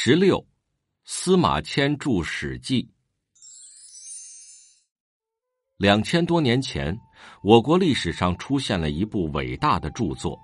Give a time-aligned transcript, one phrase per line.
[0.00, 0.46] 十六，
[1.04, 2.84] 司马迁著《史记》。
[5.76, 6.96] 两千多年前，
[7.42, 10.38] 我国历史上出现了一部伟大的著作，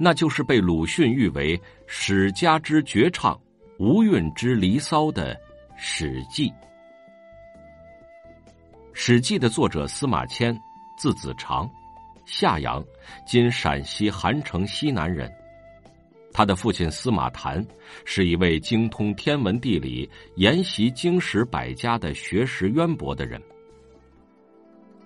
[0.00, 3.38] 那就是被鲁迅誉为“史家之绝唱，
[3.78, 5.34] 无韵之离骚”的
[5.76, 6.48] 《史记》。
[8.94, 10.58] 《史记》的作者司马迁，
[10.96, 11.70] 字子长，
[12.24, 12.82] 夏阳
[13.28, 15.30] （今陕西韩城西南）人。
[16.32, 17.64] 他的父亲司马谈
[18.04, 23.40] 是一位精通天文地理、研习经史百家的学识渊博的人。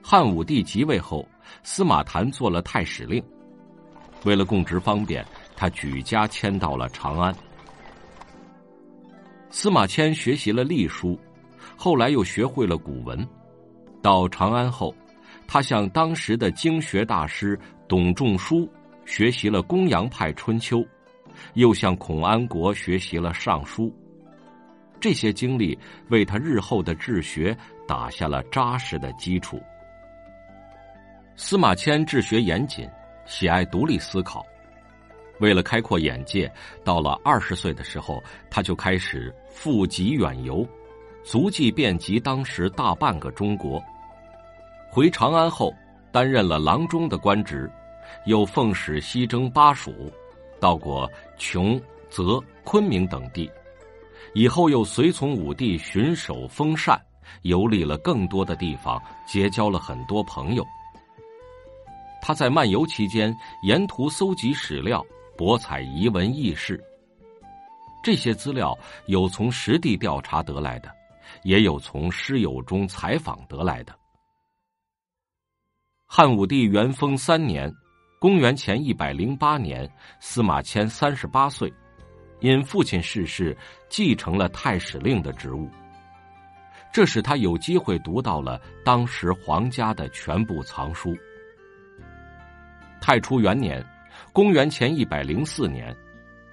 [0.01, 1.29] 汉武帝即位后，
[1.65, 3.23] 司马谈做了太史令。
[4.25, 5.27] 为了供职方便，
[5.57, 7.35] 他举家迁到了长安。
[9.51, 11.19] 司马迁学习了隶书，
[11.77, 13.27] 后来又学会了古文。
[14.01, 14.95] 到长安后，
[15.49, 17.59] 他向当时的经学大师
[17.89, 18.69] 董仲舒
[19.05, 20.87] 学习了公羊派春秋。
[21.55, 23.85] 又向孔安国学习了《尚书》，
[25.01, 25.79] 这些经历
[26.09, 27.57] 为他日后的治学
[27.87, 29.61] 打下了扎实的基础。
[31.37, 32.89] 司马迁治学严谨，
[33.27, 34.45] 喜爱独立思考。
[35.39, 36.51] 为了开阔眼界，
[36.83, 40.67] 到了二十岁的时候，他就开始赴极远游，
[41.23, 43.83] 足迹遍及当时大半个中国。
[44.89, 45.75] 回长安后，
[46.11, 47.71] 担任了郎中的官职，
[48.25, 50.11] 又奉使西征巴蜀。
[50.61, 53.51] 到过琼、泽、昆明等地，
[54.35, 57.01] 以后又随从武帝巡守封禅，
[57.43, 60.67] 游历了更多的地方，结交了很多朋友。
[62.23, 65.05] 他在漫游期间，沿途搜集史料，
[65.37, 66.83] 博采遗文轶事。
[68.03, 68.77] 这些资料
[69.07, 70.91] 有从实地调查得来的，
[71.43, 73.95] 也有从师友中采访得来的。
[76.07, 77.73] 汉武帝元封三年。
[78.19, 79.89] 公元前一百零八年，
[80.21, 81.71] 司马迁三十八岁，
[82.41, 83.55] 因父亲逝世，
[83.91, 85.71] 继承了太史令的职务。
[86.91, 91.15] 这使他有机会读到了当时皇家的全部藏书。
[93.03, 93.85] 太初元年，
[94.33, 95.95] 公元前一百零四年，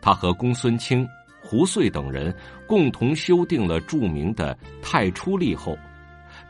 [0.01, 1.07] 他和公孙卿、
[1.41, 2.35] 胡遂等人
[2.67, 5.77] 共同修订了著名的《太初历》后，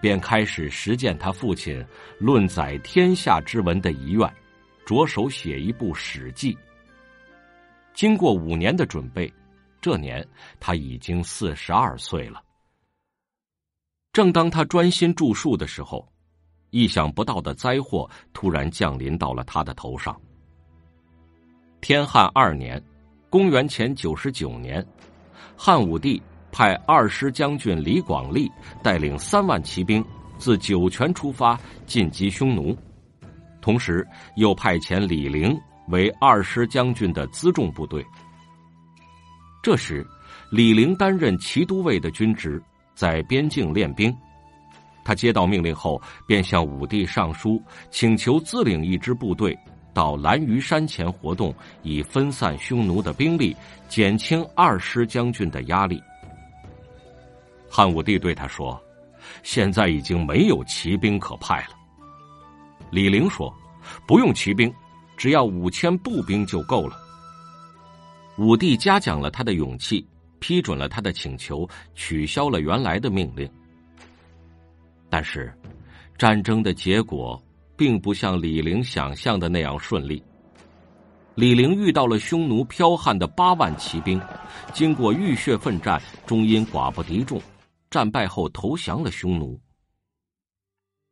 [0.01, 1.85] 便开始实践他父亲
[2.17, 4.27] 论载天下之文的遗愿。
[4.85, 6.53] 着手写一部《史记》。
[7.93, 9.31] 经过五年的准备，
[9.79, 10.25] 这年
[10.59, 12.41] 他已经四十二岁了。
[14.11, 16.07] 正当他专心著述的时候，
[16.69, 20.19] 意想不到的灾祸突然降临到了他的头上。
[21.81, 22.81] 天汉二年，
[23.29, 24.85] 公元前九十九年，
[25.55, 26.21] 汉武帝
[26.51, 28.51] 派二师将军李广利
[28.81, 30.03] 带领三万骑兵
[30.37, 32.77] 自酒泉出发，进击匈奴。
[33.63, 35.57] 同时，又派遣李陵
[35.87, 38.05] 为二师将军的辎重部队。
[39.61, 40.05] 这时，
[40.51, 42.61] 李陵担任骑都尉的军职，
[42.93, 44.13] 在边境练兵。
[45.05, 49.57] 他接到命令后，便向武帝上书，请求自领一支部队
[49.93, 53.55] 到兰屿山前活动，以分散匈奴的兵力，
[53.87, 56.03] 减轻二师将军的压力。
[57.69, 58.77] 汉武帝对他说
[59.41, 61.77] ：“现在已经没有骑兵可派了。”
[62.93, 63.51] 李陵说
[64.05, 64.71] ：“不用骑兵，
[65.17, 66.95] 只要五千步兵就够了。”
[68.37, 73.49] 武帝嘉奖了他的勇气，批准了他的请求，取消了原来的命令。
[75.09, 75.51] 但是，
[76.19, 77.41] 战争的结果
[77.75, 80.23] 并不像李陵想象的那样顺利。
[81.33, 84.21] 李陵遇到了匈奴剽悍的八万骑兵，
[84.71, 87.41] 经过浴血奋战，终因寡不敌众，
[87.89, 89.59] 战败后投降了匈奴。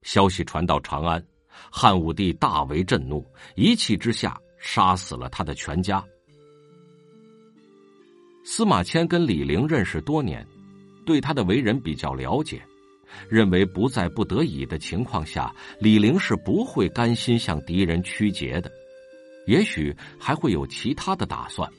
[0.03, 1.24] 消息传到长安。
[1.72, 3.26] 汉武帝大为震怒，
[3.56, 6.04] 一气之下杀死了他的全家。
[8.44, 10.46] 司马迁跟李陵认识多年，
[11.06, 12.62] 对他的为人比较了解，
[13.30, 18.72] 认为不在不得已的情况下，李陵是不会甘心向敌人屈节的，
[19.46, 21.70] 也许还会有其他的打算。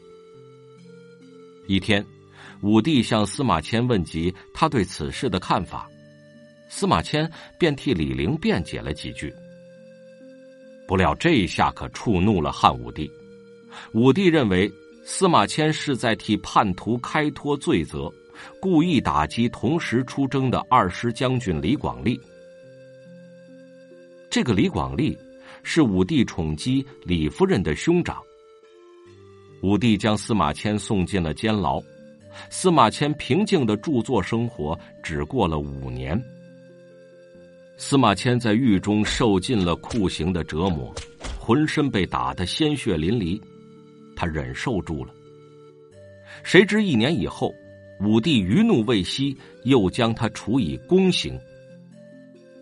[1.66, 2.04] 一天，
[2.62, 5.88] 武帝向司马迁问及他对此事的看法，
[6.68, 9.34] 司马迁便替李陵辩解了几句。
[10.86, 13.10] 不料这一下可触怒了汉武帝。
[13.92, 14.70] 武帝认为
[15.04, 18.12] 司马迁是在替叛徒开脱罪责，
[18.60, 22.20] 故意打击同时出征的二师将军李广利。
[24.30, 25.16] 这个李广利
[25.62, 28.22] 是武帝宠姬李夫人的兄长。
[29.62, 31.80] 武帝将司马迁送进了监牢，
[32.50, 36.20] 司马迁平静的著作生活只过了五年。
[37.84, 40.94] 司马迁在狱中受尽了酷刑的折磨，
[41.36, 43.42] 浑身被打得鲜血淋漓，
[44.14, 45.12] 他忍受住了。
[46.44, 47.52] 谁知一年以后，
[47.98, 51.36] 武帝余怒未息，又将他处以宫刑。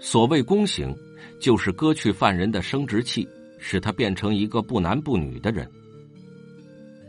[0.00, 0.96] 所谓宫刑，
[1.38, 3.28] 就是割去犯人的生殖器，
[3.58, 5.70] 使他变成一个不男不女的人。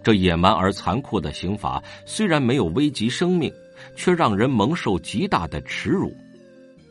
[0.04, 3.50] 这野蛮而残酷的刑罚，虽然没有危及生命，
[3.96, 6.14] 却让人蒙受极大的耻辱。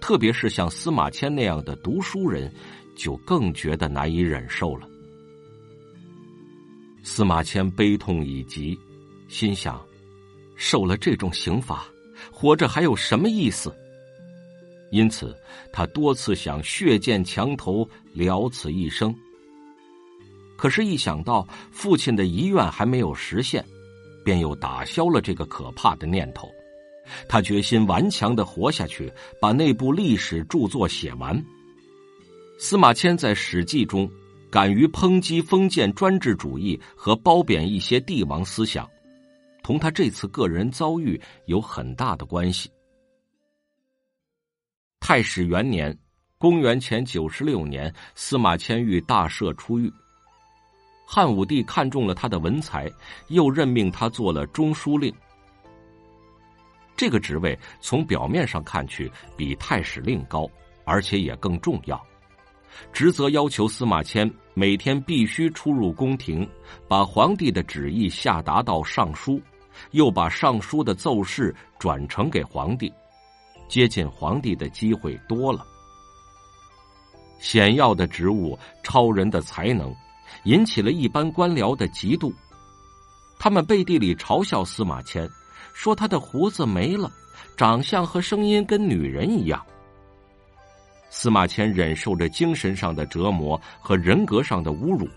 [0.01, 2.53] 特别是像司马迁那样的读书人，
[2.97, 4.89] 就更觉得难以忍受了。
[7.03, 8.79] 司马迁悲痛已极，
[9.29, 9.81] 心想：
[10.57, 11.87] 受了这种刑罚，
[12.33, 13.75] 活着还有什么意思？
[14.91, 15.37] 因此，
[15.73, 19.15] 他多次想血溅墙头，了此一生。
[20.57, 23.65] 可是，一想到父亲的遗愿还没有实现，
[24.25, 26.51] 便又打消了这个可怕的念头。
[27.29, 31.43] 他决心顽强的活下去，把那部历史著作写完。
[32.59, 34.11] 司马迁在《史记》中
[34.51, 38.89] 敢于抨击封建专制主义和褒贬一些帝王思想，
[39.63, 42.71] 同他这次个人遭遇有很大的关系。
[45.01, 45.97] 太史元年，
[46.37, 49.91] 公元前九十六年，司马迁遇大赦出狱。
[51.07, 52.89] 汉武帝看中了他的文才，
[53.29, 55.13] 又任命他做了中书令。
[57.01, 60.47] 这个职位从表面上看去比太史令高，
[60.85, 61.99] 而且也更重要。
[62.93, 66.47] 职责要求司马迁每天必须出入宫廷，
[66.87, 69.41] 把皇帝的旨意下达到尚书，
[69.93, 72.93] 又把尚书的奏事转呈给皇帝，
[73.67, 75.67] 接近皇帝的机会多了。
[77.39, 79.91] 险要的职务，超人的才能。
[80.45, 82.31] 引起了一般官僚的嫉妒，
[83.39, 85.27] 他们背地里嘲笑司马迁，
[85.81, 87.11] 说他的胡子没了，
[87.57, 89.65] 长相和声音跟女人一样。
[91.09, 95.09] 司马迁忍受着精神上的折磨和人格上的侮辱。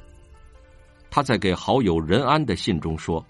[1.11, 3.21] 他在给好友任安的信中说：“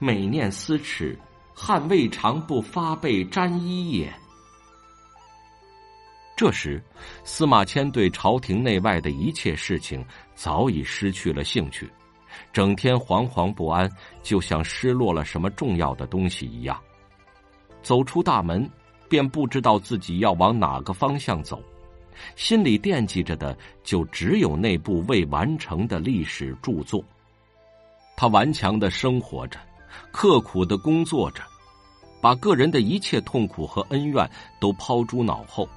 [0.00, 1.16] 每念思耻，
[1.54, 4.12] 汉未尝不发背沾衣也。”
[6.36, 6.82] 这时，
[7.22, 11.88] 司马迁对朝廷内外的一切事情早已失去了兴趣，
[12.52, 13.90] 整天惶惶不安，
[14.22, 16.78] 就像失落了什么重要的东西一样。
[17.82, 18.68] 走出大门，
[19.08, 21.62] 便不知道自己要往哪个方向走，
[22.36, 27.02] 心里惦记着的就只有那部未完成的历史著作。
[28.16, 29.58] 他顽强的生活着，
[30.10, 31.42] 刻苦的工作着，
[32.20, 34.28] 把个人的一切痛苦和恩怨
[34.60, 35.68] 都抛诸脑后。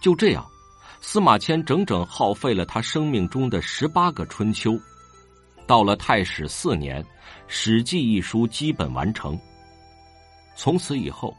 [0.00, 0.44] 就这样，
[1.00, 4.78] 司马迁整整耗费了他生命中的十八个春秋。
[5.68, 7.02] 到了太史四年，
[7.46, 9.38] 《史记》一书基本完成。
[10.56, 11.36] 从此以后，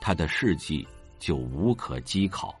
[0.00, 0.84] 他的事迹
[1.20, 2.52] 就无可稽考，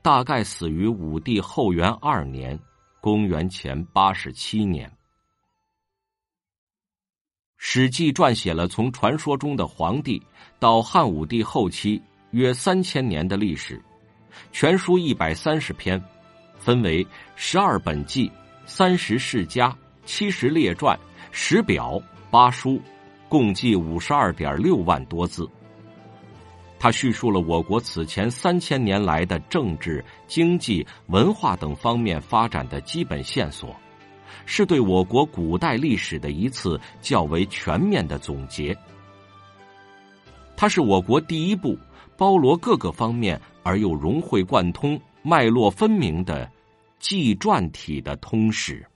[0.00, 2.58] 大概死于武帝后元二年
[3.02, 4.88] （公元前八十七年）。
[7.58, 10.22] 《史记》撰写了从传说中的皇帝
[10.58, 12.00] 到汉武帝后期
[12.30, 13.78] 约三千年的历史。
[14.52, 16.02] 全书一百三十篇，
[16.58, 18.32] 分为十二本纪、
[18.64, 19.76] 三十世家、
[20.06, 20.98] 七十列传、
[21.30, 22.00] 十表、
[22.30, 22.80] 八书，
[23.28, 25.46] 共计五十二点六万多字。
[26.78, 33.76] 他叙述了我国此前三千年来的政治、经济、文化等方面发展的基本线索，
[34.46, 38.74] 是对我国古代历史的一次较为全面的总结。
[40.56, 41.78] 它是我国第一部
[42.16, 43.38] 包罗各个方面。
[43.66, 46.48] 而又融会贯通、脉络分明的
[47.00, 48.86] 纪传体的通史。